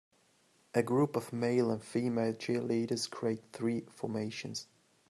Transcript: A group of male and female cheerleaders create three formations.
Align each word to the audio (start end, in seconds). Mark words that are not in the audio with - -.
A 0.73 0.81
group 0.81 1.15
of 1.15 1.31
male 1.31 1.69
and 1.69 1.79
female 1.83 2.33
cheerleaders 2.33 3.07
create 3.07 3.43
three 3.53 3.81
formations. 3.81 4.65